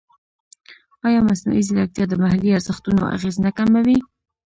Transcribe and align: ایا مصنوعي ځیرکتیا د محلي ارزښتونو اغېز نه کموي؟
ایا 1.07 1.19
مصنوعي 1.29 1.63
ځیرکتیا 1.67 2.05
د 2.09 2.13
محلي 2.23 2.49
ارزښتونو 2.57 3.01
اغېز 3.15 3.35
نه 3.45 3.51
کموي؟ 3.57 3.97